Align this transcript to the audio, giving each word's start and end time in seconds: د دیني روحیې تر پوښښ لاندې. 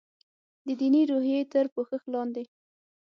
د 0.65 0.67
دیني 0.79 1.01
روحیې 1.11 1.41
تر 1.53 1.65
پوښښ 1.73 2.03
لاندې. 2.13 2.43